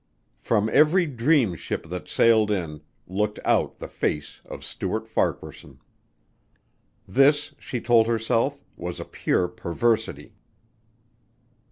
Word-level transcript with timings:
From 0.39 0.67
every 0.73 1.05
dream 1.05 1.53
ship 1.53 1.85
that 1.89 2.07
sailed 2.07 2.49
in, 2.49 2.81
looked 3.05 3.37
out 3.45 3.77
the 3.77 3.87
face 3.87 4.41
of 4.45 4.65
Stuart 4.65 5.07
Farquaharson. 5.07 5.79
This, 7.07 7.53
she 7.59 7.79
told 7.79 8.07
herself, 8.07 8.65
was 8.75 8.99
a 8.99 9.05
pure 9.05 9.47
perversity. 9.47 10.33